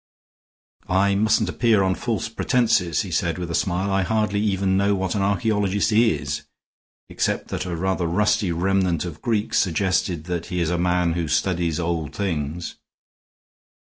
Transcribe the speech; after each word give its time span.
"I 0.89 1.13
mustn't 1.13 1.47
appear 1.47 1.83
on 1.83 1.93
false 1.93 2.27
pretences," 2.27 3.03
he 3.03 3.11
said, 3.11 3.37
with 3.37 3.51
a 3.51 3.53
smile. 3.53 3.91
"I 3.91 4.01
hardly 4.01 4.39
even 4.41 4.75
know 4.75 4.95
what 4.95 5.13
an 5.13 5.21
archaeologist 5.21 5.91
is, 5.91 6.41
except 7.07 7.49
that 7.49 7.65
a 7.67 7.75
rather 7.75 8.07
rusty 8.07 8.51
remnant 8.51 9.05
of 9.05 9.21
Greek 9.21 9.53
suggests 9.53 10.07
that 10.07 10.47
he 10.47 10.59
is 10.59 10.71
a 10.71 10.79
man 10.79 11.13
who 11.13 11.27
studies 11.27 11.79
old 11.79 12.15
things." 12.15 12.77